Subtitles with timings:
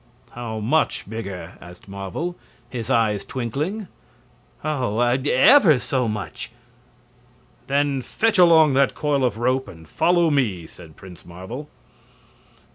[0.31, 2.35] "How much bigger?" asked Marvel,
[2.71, 3.87] his eyes twinkling.
[4.63, 6.49] "Oh, ever so much!"
[7.67, 11.69] "Then fetch along that coil of rope, and follow me," said Prince Marvel.